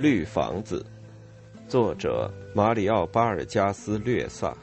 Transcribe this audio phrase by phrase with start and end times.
[0.00, 0.82] 绿房子，
[1.68, 4.56] 作者马里奥·巴尔加斯略萨，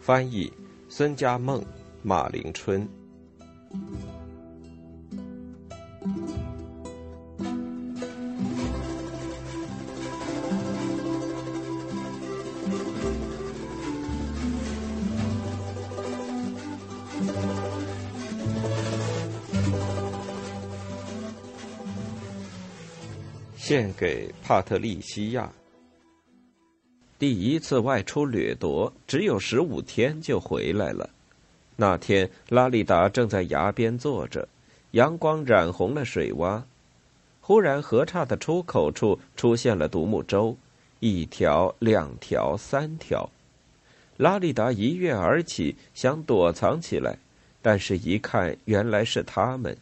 [0.00, 0.52] 翻译
[0.88, 1.64] 孙家梦、
[2.02, 2.84] 马林春。
[23.66, 25.50] 献给帕特利西亚。
[27.18, 31.08] 第一次外出掠夺，只有十五天就回来了。
[31.74, 34.46] 那天，拉利达正在崖边坐着，
[34.90, 36.62] 阳光染红了水洼。
[37.40, 40.54] 忽然，河岔的出口处出现了独木舟，
[41.00, 43.30] 一条、两条、三条。
[44.18, 47.16] 拉利达一跃而起，想躲藏起来，
[47.62, 49.74] 但是一看，原来是他们。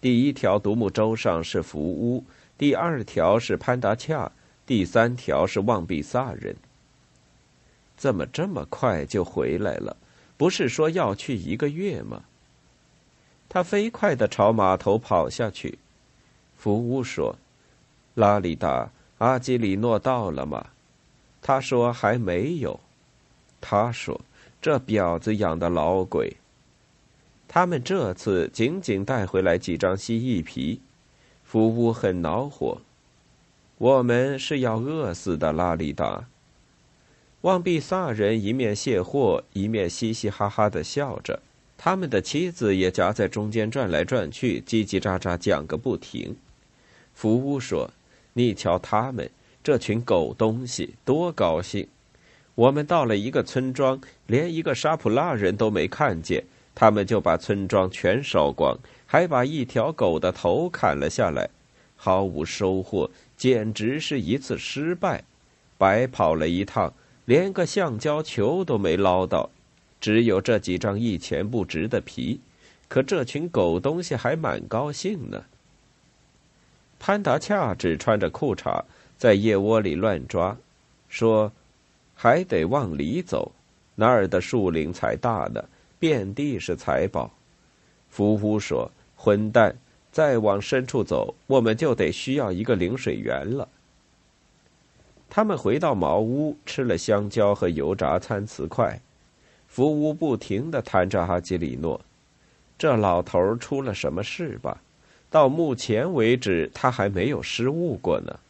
[0.00, 2.24] 第一条独木舟上是浮屋。
[2.60, 4.30] 第二条是潘达恰，
[4.66, 6.54] 第三条是旺比萨人。
[7.96, 9.96] 怎么这么快就回来了？
[10.36, 12.22] 不是说要去一个月吗？
[13.48, 15.78] 他飞快的朝码头跑下去。
[16.58, 17.34] 福乌说
[18.12, 20.66] ：“拉里达，阿基里诺到了吗？”
[21.40, 22.78] 他说：“还没有。”
[23.58, 24.20] 他说
[24.60, 26.36] ：“这婊子养的老鬼。”
[27.48, 30.82] 他们这次仅仅带回来几张蜥蜴皮。
[31.50, 32.80] 福乌很恼火，
[33.76, 36.28] 我们是要饿死的，拉里达。
[37.40, 41.42] 旺比萨人一面卸货，一面嘻嘻哈哈的笑着，
[41.76, 46.36] 他们的妻子也夹在中间转来转去，叽叽喳喳讲个不停。
[47.14, 47.90] 福乌说
[48.34, 49.28] ：“你瞧他们
[49.64, 51.88] 这群狗东西，多高兴！
[52.54, 56.44] 我们到了一个村庄，连一个沙普拉人都没看见，
[56.76, 58.78] 他们就把村庄全烧光。”
[59.12, 61.50] 还把一条狗的头砍了下来，
[61.96, 65.24] 毫无收获，简直是一次失败，
[65.76, 66.94] 白跑了一趟，
[67.24, 69.50] 连个橡胶球都没捞到，
[70.00, 72.38] 只有这几张一钱不值的皮。
[72.86, 75.42] 可这群狗东西还蛮高兴呢。
[77.00, 78.84] 潘达恰只穿着裤衩
[79.18, 80.56] 在腋窝里乱抓，
[81.08, 81.50] 说
[82.14, 83.50] ：“还得往里走，
[83.96, 85.64] 那儿的树林才大呢，
[85.98, 87.28] 遍地是财宝。”
[88.08, 88.88] 福夫说。
[89.22, 89.76] 混蛋！
[90.10, 93.68] 再往深处走，我们就得需要一个领水员了。
[95.28, 98.98] 他们回到茅屋，吃了香蕉和油炸餐瓷块。
[99.68, 102.00] 福屋不停的谈着阿基里诺，
[102.78, 104.80] 这老头出了什么事吧？
[105.28, 108.40] 到目前为止，他还没有失误过呢。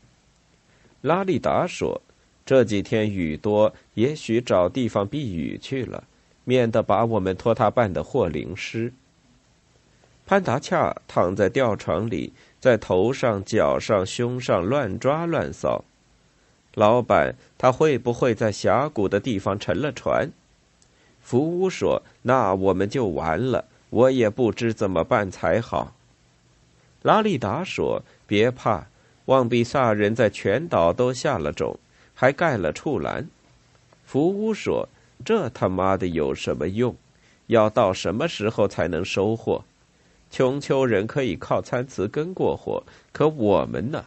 [1.02, 2.00] 拉利达说
[2.46, 6.04] ：“这几天雨多，也许找地方避雨去了，
[6.44, 8.92] 免得把我们托他办的货淋湿。”
[10.30, 15.84] 潘达恰躺在吊床里，在头上、脚上、胸上乱抓乱扫。
[16.74, 20.30] 老板，他会不会在峡谷的地方沉了船？
[21.20, 25.94] 福乌说：“那我们就完了，我也不知怎么办才好。”
[27.02, 28.86] 拉利达说：“别怕，
[29.24, 31.76] 旺比萨人在全岛都下了种，
[32.14, 33.26] 还盖了畜栏。”
[34.06, 34.88] 福乌说
[35.26, 36.94] ：“这他妈的有什么用？
[37.48, 39.64] 要到什么时候才能收获？”
[40.30, 44.04] 穷丘人可以靠参词根过活，可我们呢？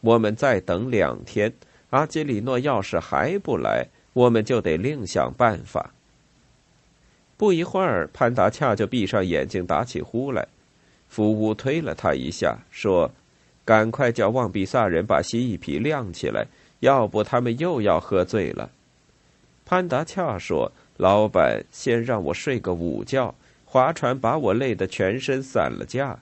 [0.00, 1.52] 我们再等两天，
[1.90, 5.90] 阿基里诺要是还不来，我们就得另想办法。
[7.36, 10.48] 不一会儿，潘达恰就闭上眼睛打起呼来。
[11.08, 13.10] 福乌推了他一下，说
[13.64, 16.46] ：“赶快叫旺比萨人把蜥蜴皮晾起来，
[16.80, 18.70] 要不他们又要喝醉了。”
[19.66, 23.34] 潘达恰说：“老板，先让我睡个午觉。”
[23.72, 26.18] 划船把我累得全身散了架，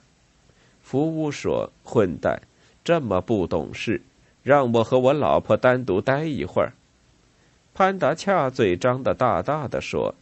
[0.83, 2.39] 福屋说：“混蛋，
[2.85, 4.03] 这么不懂事，
[4.43, 6.75] 让我和我老婆单独待一会儿。”
[7.73, 10.15] 潘达恰嘴张得大大的说：“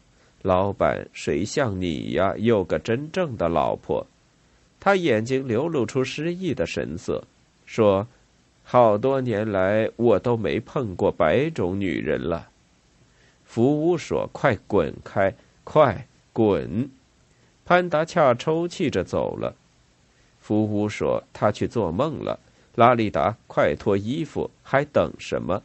[0.43, 4.07] 老板，谁像你呀，有个真正的老婆？”
[4.79, 7.25] 他眼睛流露出失意的神色，
[7.65, 8.07] 说
[8.63, 12.47] ：“好多年来我都没碰过白种女人了。”
[13.45, 15.35] 福屋说：“快滚开，
[15.65, 16.89] 快滚！”
[17.67, 19.55] 潘达恰抽泣着走了。
[20.41, 22.39] 福乌说：“他去做梦了。”
[22.77, 25.61] 拉里达，快脱衣服，还等什么？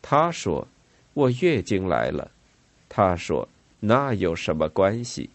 [0.00, 0.68] 他说
[1.14, 2.30] ：“我月经来了。”
[2.88, 3.48] 他说
[3.80, 5.30] ：“那有什么关系？”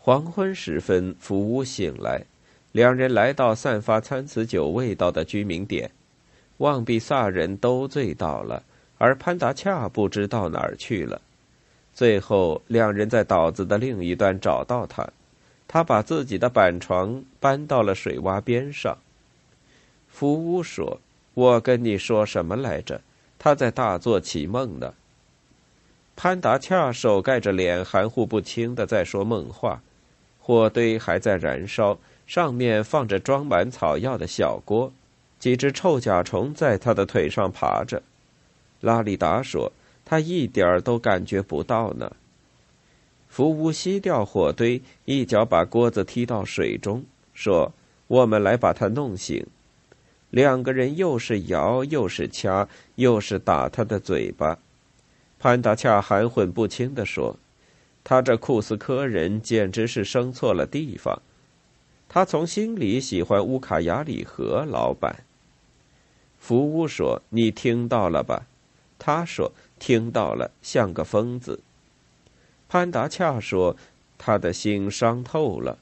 [0.00, 2.24] 黄昏时分，福乌醒来，
[2.72, 5.90] 两人来到散发参差酒味道的居民点。
[6.56, 8.64] 旺比萨人都醉倒了，
[8.98, 11.20] 而潘达恰不知到哪儿去了。
[11.96, 15.08] 最后，两人在岛子的另一端找到他，
[15.66, 18.98] 他把自己的板床搬到了水洼边上。
[20.06, 21.00] 福屋说
[21.32, 23.00] ：“我跟你说什么来着？
[23.38, 24.92] 他在大作奇梦呢。”
[26.14, 29.80] 潘达恰手盖着脸，含糊不清的在说梦话。
[30.38, 34.92] 火堆还在燃烧，上面放着装满草药的小锅，
[35.38, 38.02] 几只臭甲虫在他的腿上爬着。
[38.82, 39.72] 拉里达说
[40.06, 42.10] ：“他一点儿都感觉不到呢。”
[43.28, 47.04] 福乌熄掉火堆，一脚把锅子踢到水中，
[47.34, 47.70] 说
[48.08, 49.46] ：“我们来把他弄醒。”
[50.30, 54.58] 两个人又是摇，又是掐，又是打他的嘴巴。
[55.38, 57.36] 潘达恰含混不清地说
[58.02, 61.20] ：“他这库斯科人简直是生错了地方。
[62.08, 65.24] 他从心里喜欢乌卡雅里河老板。”
[66.40, 68.46] 福乌说：“你听到了吧？”
[68.98, 71.60] 他说：“听到了，像个疯子。”
[72.68, 73.76] 潘达恰说
[74.18, 75.78] ：“他的心伤透了。”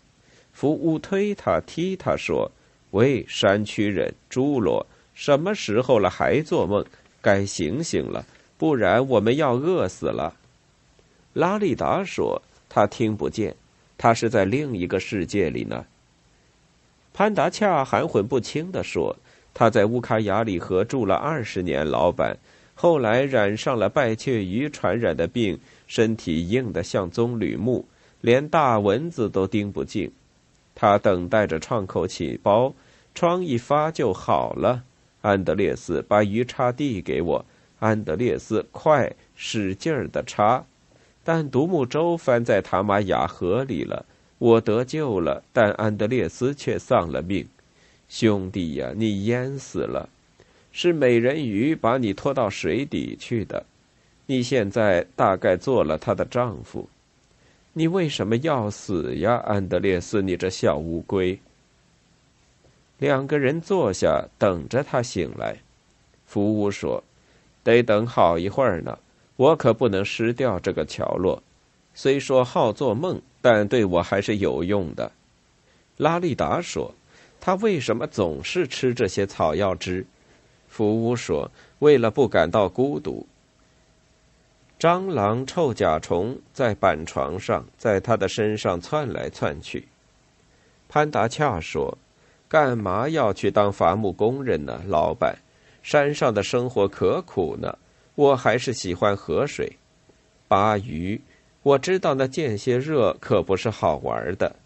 [0.52, 2.50] 福乌推他、踢他说
[2.92, 6.84] ：“喂，山区人，侏罗，什么时候了还做梦？
[7.22, 8.24] 该醒醒了，
[8.58, 10.36] 不然我们要饿死了。”
[11.32, 13.56] 拉利达说：“他听不见，
[13.96, 15.86] 他是在另一个世界里呢。”
[17.14, 19.16] 潘达恰含混不清地说
[19.54, 22.36] ：“他在乌卡雅里河住了二十年，老板。”
[22.74, 27.84] 后来染上了败雀鱼传染的病，身体硬得像棕榈木，
[28.20, 30.10] 连大蚊子都叮不进。
[30.74, 32.74] 他等待着创口起包，
[33.14, 34.82] 疮一发就好了。
[35.22, 37.44] 安德烈斯把鱼叉递给我，
[37.78, 40.64] 安德烈斯快使劲儿的插，
[41.22, 44.04] 但独木舟翻在塔玛雅河里了。
[44.38, 47.46] 我得救了，但安德烈斯却丧了命。
[48.08, 50.08] 兄弟呀，你淹死了。
[50.76, 53.64] 是美人鱼把你拖到水底去的，
[54.26, 56.88] 你现在大概做了她的丈夫，
[57.72, 60.20] 你为什么要死呀，安德烈斯？
[60.20, 61.38] 你这小乌龟！
[62.98, 65.56] 两个人坐下，等着他醒来。
[66.26, 67.04] 福乌说
[67.62, 68.98] ：“得等好一会儿呢，
[69.36, 71.40] 我可不能失掉这个桥落。
[71.94, 75.12] 虽说好做梦，但对我还是有用的。”
[75.98, 76.92] 拉利达说
[77.40, 80.04] ：“他为什么总是吃这些草药汁？”
[80.74, 81.48] 福屋说
[81.78, 83.24] ：“为了不感到孤独。”
[84.76, 89.86] 蟑螂、臭甲虫在板床上，在他的身上窜来窜去。
[90.88, 91.96] 潘达恰说
[92.50, 95.38] ：“干嘛要去当伐木工人呢，老板？
[95.84, 97.78] 山上的生活可苦呢。
[98.16, 99.76] 我还是喜欢河水。
[100.48, 101.20] 扒鱼，
[101.62, 104.56] 我知道那间歇热可不是好玩的。”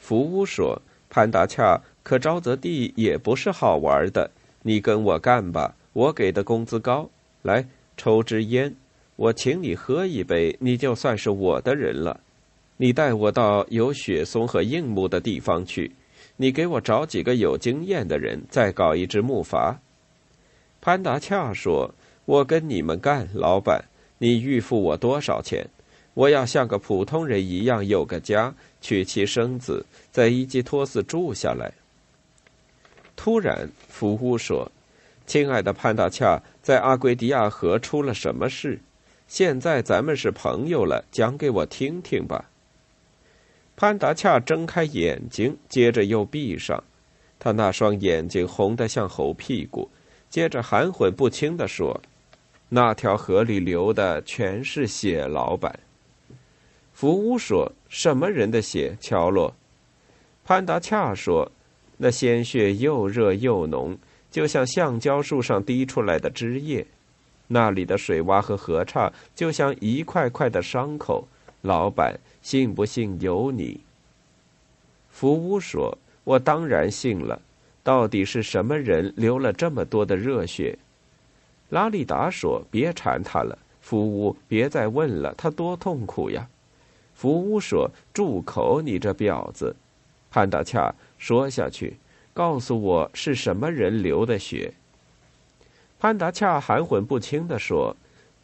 [0.00, 4.28] 福屋说：“潘达恰，可沼泽地也不是好玩的。”
[4.62, 7.08] 你跟我干吧，我给的工资高。
[7.42, 7.66] 来，
[7.96, 8.74] 抽支烟，
[9.16, 12.20] 我请你喝一杯，你就算是我的人了。
[12.76, 15.90] 你带我到有雪松和硬木的地方去，
[16.36, 19.76] 你给我找几个有经验的人，再搞一支木筏。
[20.80, 21.92] 潘达恰说
[22.24, 23.84] ：“我跟你们干，老板，
[24.18, 25.66] 你预付我多少钱？
[26.14, 31.72] 我要像个普通人一样有个家，娶妻生子，在伊基托斯住下来。”
[33.20, 34.70] 突然，福乌说
[35.26, 38.78] ：“亲爱的潘达恰，在阿圭迪亚河出了什么事？
[39.26, 42.48] 现在咱们是朋友了，讲给我听听吧。”
[43.74, 46.82] 潘达恰睁开眼睛，接着又闭上，
[47.40, 49.90] 他那双眼睛红得像猴屁股。
[50.30, 52.00] 接着含混不清地说
[52.70, 55.76] ：“那条河里流的全是血，老板。”
[56.94, 59.52] 福乌说：“什么人的血？”乔洛。
[60.44, 61.50] 潘达恰说。
[61.98, 63.98] 那鲜血又热又浓，
[64.30, 66.86] 就像橡胶树上滴出来的汁液。
[67.48, 71.26] 那里的水洼和河岔就像一块块的伤口。
[71.62, 73.80] 老板，信不信由你。
[75.10, 77.42] 福屋说：“我当然信了。
[77.82, 80.78] 到底是什么人流了这么多的热血？”
[81.70, 86.48] 拉里达说：“别缠他了，福屋，别再问了，他多痛苦呀。”
[87.14, 89.74] 福屋说：“住口，你这婊子！”
[90.30, 90.94] 潘达恰。
[91.18, 91.96] 说下去，
[92.32, 94.72] 告诉我是什么人流的血。
[95.98, 97.96] 潘达恰含混不清地说：“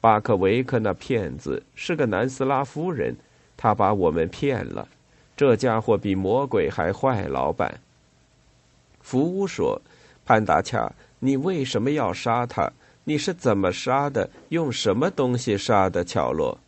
[0.02, 3.16] 巴克维克那骗子是个南斯拉夫人，
[3.56, 4.88] 他把我们骗了。
[5.36, 7.80] 这家伙比魔鬼还坏。”老板，
[9.00, 9.80] 福乌说
[10.26, 12.72] ：“潘达恰，你为什么要杀他？
[13.04, 14.28] 你是怎么杀的？
[14.48, 16.58] 用什么东西杀的？”乔洛，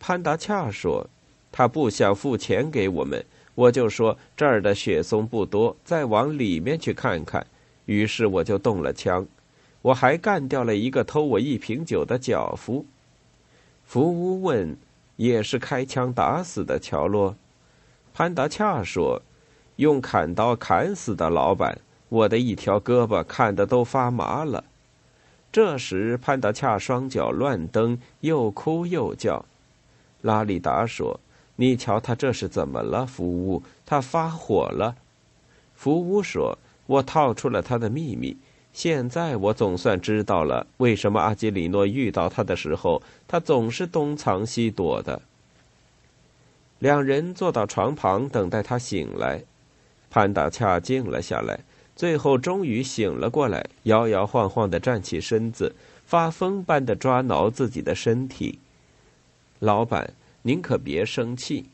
[0.00, 1.06] 潘达恰说
[1.52, 3.22] ：“他不想付钱给我们。”
[3.54, 7.46] 我就说这儿的雪松不多，再往里面去看看。
[7.86, 9.26] 于是我就动了枪，
[9.82, 12.86] 我还干掉了一个偷我一瓶酒的脚夫。
[13.84, 14.76] 福乌问
[15.16, 17.36] ：“也是开枪打死的？”乔洛，
[18.14, 19.20] 潘达恰说
[19.76, 21.78] ：“用砍刀砍死的老板。
[22.08, 24.64] 我的一条胳膊看得都发麻了。
[25.50, 29.44] 这时，潘达恰双脚乱蹬，又哭又叫。
[30.22, 31.18] 拉里达说
[31.62, 34.96] ：“你瞧他这是怎么了？”福乌，他发火了。
[35.76, 38.36] 福乌说：“我套出了他的秘密，
[38.72, 45.22] 现在我总算知道了为什么阿基里诺遇到他的时候，他总是东藏西躲的。”
[46.80, 49.44] 两人坐到床旁等待他醒来。
[50.10, 51.60] 潘达恰静了下来，
[51.94, 58.58] 最后终于醒了过来，摇摇晃晃的站起身子，发疯般的抓挠自己的身体。
[59.60, 61.64] 老板，您可别生气。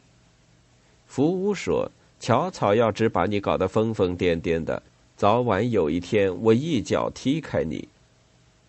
[1.07, 4.83] 福屋说：“乔草要只把你搞得疯疯癫癫的，
[5.17, 7.89] 早晚有一天我一脚踢开你。”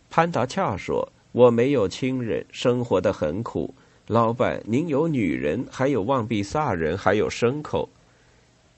[0.09, 3.73] 潘达恰说：“我没有亲人，生活的很苦。
[4.07, 7.87] 老板，您有女人，还有望比萨人，还有牲口，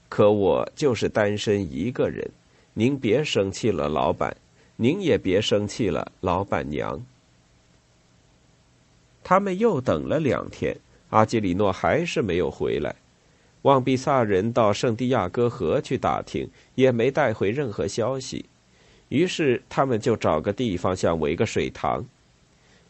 [0.08, 2.28] 可我就是单身一个人。
[2.74, 4.36] 您别生气了，老板，
[4.76, 7.00] 您也别生气了，老板娘。”
[9.24, 10.76] 他们又等了两天，
[11.12, 12.94] 阿基里诺还是没有回来。
[13.62, 18.44] 旺比萨人到圣地亚哥河去打听，也没带回任何消息。
[19.08, 22.02] 于是他们就找个地方想围个水塘。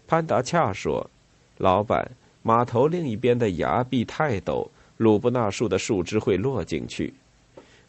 [0.07, 1.11] 潘达恰说
[1.59, 2.09] ：“老板，
[2.43, 7.13] 码头另一边的崖壁太陡，鲁布纳树的树枝会落进去。”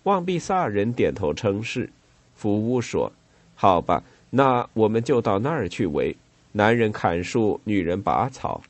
[0.04, 1.88] 旺比萨人点头称是。
[2.36, 3.12] 福乌说
[3.56, 6.16] ：“好吧，那我们就到那儿去围。”
[6.52, 8.62] 男人砍树，女人拔草，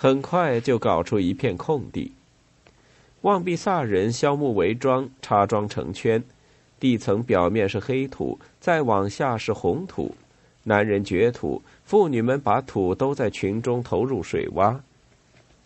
[0.00, 2.12] 很快就搞出一片空地。
[3.22, 6.22] 望比萨人削木为桩，插桩成圈，
[6.78, 10.14] 地层表面是黑土，再往下是红土。
[10.62, 14.78] 男人掘土，妇女们把土都在群中投入水洼。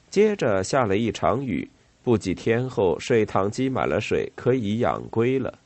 [0.08, 1.68] 接着下了一场雨，
[2.02, 5.58] 不几天后，水塘积满了水，可以养龟了。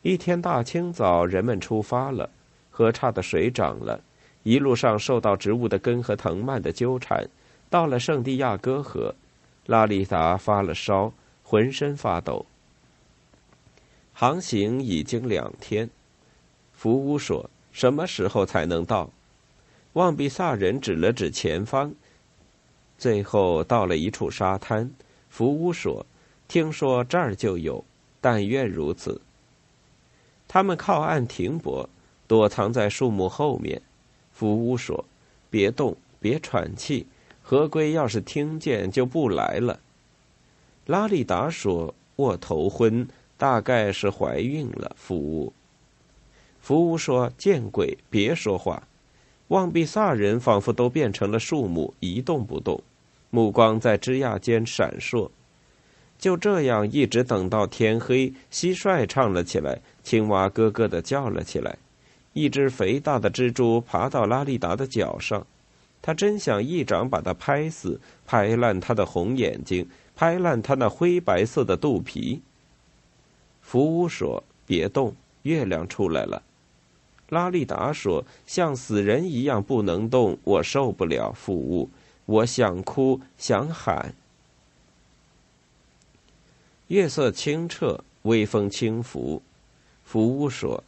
[0.00, 2.30] 一天大清早，人们出发了，
[2.70, 4.00] 河岔的水涨了。
[4.44, 7.26] 一路上受到植物的根和藤蔓的纠缠，
[7.68, 9.14] 到了圣地亚哥河，
[9.66, 12.46] 拉里达发了烧，浑身发抖。
[14.12, 15.90] 航行已经两天，
[16.72, 19.10] 福乌说：“什么时候才能到？”
[19.94, 21.92] 旺比萨人指了指前方，
[22.98, 24.90] 最后到了一处沙滩。
[25.30, 26.04] 福乌说
[26.46, 27.84] ：“听说这儿就有，
[28.20, 29.20] 但愿如此。”
[30.46, 31.88] 他们靠岸停泊，
[32.28, 33.80] 躲藏在树木后面。
[34.34, 35.04] 福屋说
[35.48, 37.06] ：“别动，别喘气。
[37.40, 39.80] 河龟要是听见，就不来了。”
[40.86, 45.52] 拉里达说：“我头昏，大概是怀孕了。”福乌，
[46.60, 48.82] 福屋说：“见鬼，别说话。”
[49.48, 52.82] 望比萨人仿佛都变成了树木，一动不动，
[53.30, 55.30] 目光在枝桠间闪烁。
[56.18, 61.76] 就这样，一直等到天黑，蟋蟀唱了起来，青蛙咯咯的叫了起来。
[62.34, 65.46] 一只肥大的蜘蛛爬到拉利达的脚上，
[66.02, 72.42] 他真想一掌把它拍死，拍烂他的红眼睛，拍烂他那灰白色的肚皮。
[73.62, 76.42] 福屋说：“别动，月亮出来了。”
[77.30, 81.88] 拉利达说：“像死人一样不能动，我受不了。”福屋，
[82.26, 84.12] 我想哭，想喊。
[86.88, 89.40] 月色清澈，微风轻拂。
[90.04, 90.82] 福屋说。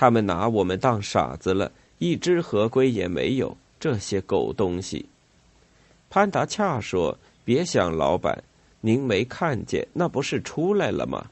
[0.00, 3.54] 他们拿我们当傻子了，一只河龟也没有。
[3.78, 5.04] 这些狗东西，
[6.08, 8.42] 潘达恰说：“别想，老板，
[8.80, 11.26] 您没看见那不是出来了吗？”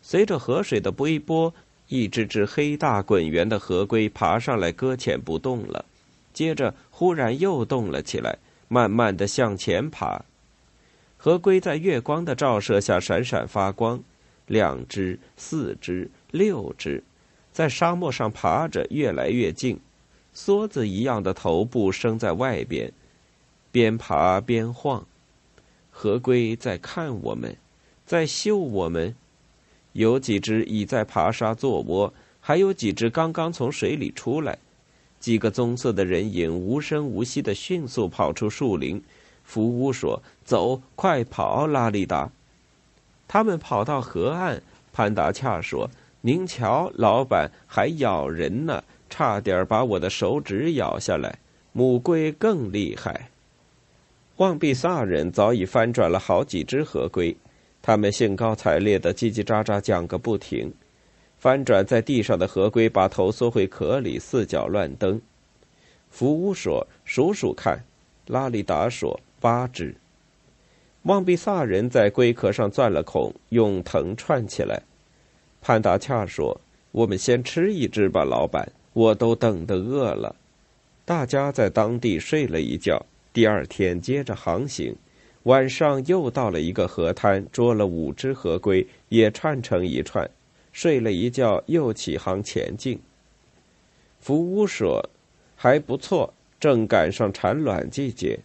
[0.00, 1.52] 随着河水的微波，
[1.88, 5.84] 一只只黑大滚圆的河龟爬上来，搁浅不动了。
[6.32, 10.24] 接着，忽然又动了起来，慢慢的向前爬。
[11.16, 14.00] 河龟在月光的照射下闪闪发光，
[14.46, 17.02] 两只、四只、六只。
[17.56, 19.80] 在沙漠上爬着，越来越近，
[20.34, 22.92] 梭子一样的头部伸在外边，
[23.72, 25.06] 边爬边晃。
[25.90, 27.56] 河龟在看我们，
[28.04, 29.16] 在嗅我们。
[29.94, 34.58] 有几只已在爬沙做窝，还有几只刚刚从水里出来。
[35.18, 39.02] 几个棕色的人影无声无息的迅速跑出树林。
[39.44, 42.30] 福乌说：“走，快跑，拉里达！”
[43.26, 44.62] 他们跑到河岸。
[44.92, 45.88] 潘达恰说。
[46.20, 51.38] 您瞧，老板还咬人呢，差点把我的手指咬下来。
[51.72, 53.28] 母龟更厉害。
[54.36, 57.36] 旺比萨人早已翻转了好几只河龟，
[57.80, 60.72] 他们兴高采烈的叽叽喳喳讲个不停。
[61.38, 65.20] 翻转在地上的河龟把头缩回壳里，四脚乱蹬。
[66.10, 67.84] 福乌说：“数数看。”
[68.26, 69.94] 拉里达说：“八只。”
[71.04, 74.82] 旺比萨人在龟壳上钻了孔，用藤串起来。
[75.66, 76.60] 潘达恰说
[76.92, 80.36] ：“我们先吃一只吧，老板，我都等得饿了。”
[81.04, 84.94] 大家在当地睡了一觉，第二天接着航行。
[85.42, 90.30] 晚上又到了一个河滩，捉了五只河龟，也串成一串。
[90.70, 93.00] 睡了一觉，又起航前进。
[94.20, 95.10] 福乌说
[95.56, 98.38] ：“还不错，正赶上产卵季节。”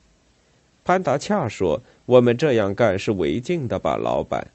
[0.84, 4.48] 潘达恰说：“我们这样干是违禁的吧，老板？”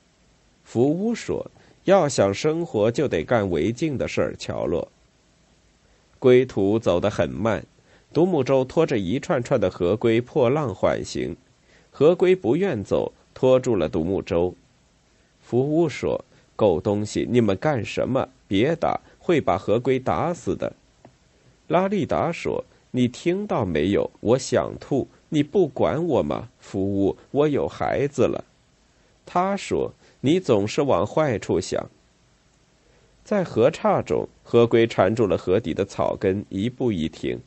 [0.66, 1.48] 福乌说
[1.86, 4.86] ：“要想生活，就得干违禁的事儿。”乔洛。
[6.18, 7.64] 归途走得很慢，
[8.12, 11.36] 独木舟拖着一串串的河龟破浪缓行。
[11.90, 14.54] 河龟不愿走，拖住了独木舟。
[15.40, 16.24] 福乌说
[16.56, 18.28] ：“狗东西，你们干什么？
[18.48, 20.72] 别打，会把河龟打死的。”
[21.68, 24.10] 拉利达说：“你听到没有？
[24.20, 28.44] 我想吐，你不管我吗？”福乌，我有孩子了。
[29.24, 29.92] 他说
[30.26, 31.88] ：“你总是往坏处想。”
[33.22, 37.38] 在河岔中，河龟缠住了河底的草根，一步一停。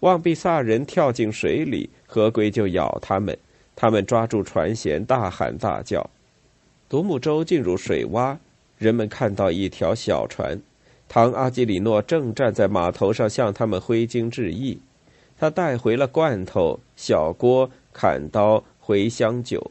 [0.00, 3.36] 望比萨人跳进水里，河龟就咬他们。
[3.74, 6.08] 他们抓住船舷，大喊大叫。
[6.88, 8.38] 独木舟进入水洼，
[8.78, 10.58] 人们看到一条小船。
[11.08, 14.78] 唐阿基里诺正站在码头上向他们挥金致意。
[15.38, 19.70] 他带回了罐头、小锅、砍刀、茴香酒。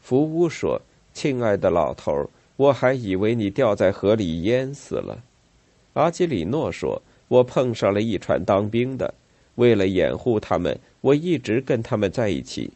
[0.00, 0.80] 福乌说
[1.16, 5.18] ：“亲爱的老头，我还以为你掉在河里淹死了。”
[5.96, 9.14] 阿基里诺说：“我碰上了一船当兵的，
[9.54, 12.70] 为了掩护他们，我一直跟他们在一起。”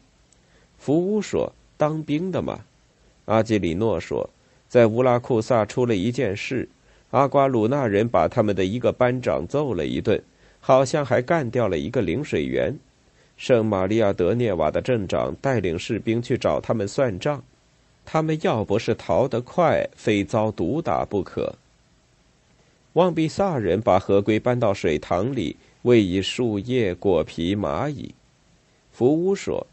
[0.79, 2.61] 福乌说：“当兵的嘛。”
[3.25, 4.27] 阿基里诺说
[4.67, 6.67] ：“在乌拉库萨出了一件事，
[7.11, 10.19] 阿瓜鲁纳人把他们的一个班长揍了一顿，
[10.59, 12.75] 好像还干掉了一个领水员。
[13.37, 17.43] 圣玛利亚德涅瓦的镇长带领士兵去找他们算账，
[18.05, 21.55] 他们要不是逃得快，非遭毒打不可。”
[22.93, 28.13] 旺比萨人把河龟搬到水塘里，喂以树叶、果皮、蚂蚁。
[28.91, 29.65] 福乌说。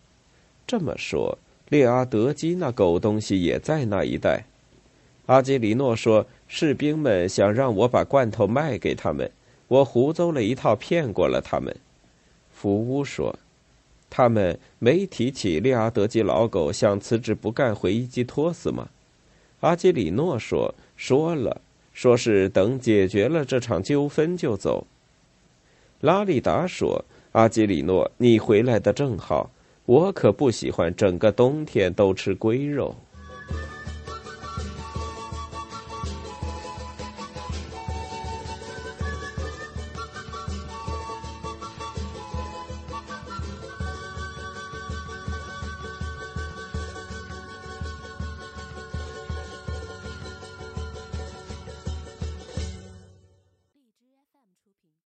[0.67, 1.39] 这么说，
[1.71, 4.45] 列阿德基那狗东西也在那一带。
[5.25, 9.31] 阿基里诺说：“士兵们想让我把罐头卖给他们，
[9.67, 11.75] 我胡诌了一套，骗过了他们。”
[12.53, 13.39] 福乌说
[14.11, 18.89] ：“他们没提起利阿德基老狗想辞职不干回伊基托斯吗？”
[19.61, 21.61] 阿基里诺说：“说了，
[21.93, 24.87] 说是等解决了这场纠纷就走。”
[26.01, 29.51] 拉里达说：“阿基里诺，你回来的正好。”
[29.89, 32.95] 我可不喜欢整个冬天都吃龟肉。